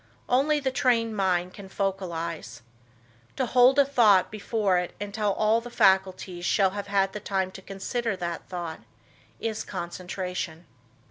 Only 0.27 0.59
the 0.59 0.71
trained 0.71 1.15
mind 1.15 1.53
can 1.53 1.69
focalize. 1.69 2.61
To 3.35 3.45
hold 3.45 3.77
a 3.77 3.85
thought 3.85 4.31
before 4.31 4.79
it 4.79 4.95
until 4.99 5.31
all 5.33 5.61
the 5.61 5.69
faculties 5.69 6.43
shall 6.43 6.71
have 6.71 6.87
had 6.87 7.13
time 7.23 7.51
to 7.51 7.61
consider 7.61 8.15
that 8.15 8.49
thought 8.49 8.79
is 9.39 9.63
concentration. 9.63 10.65